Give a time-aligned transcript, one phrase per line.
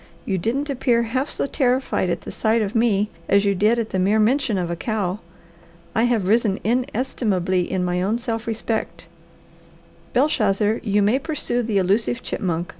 [0.25, 3.91] "You didn't appear half so terrified at the sight of me as you did at
[3.91, 5.19] the mere mention of a cow.
[5.93, 9.05] I have risen inestimably in my own self respect.
[10.13, 12.69] Belshazzar, you may pursue the elusive chipmunk.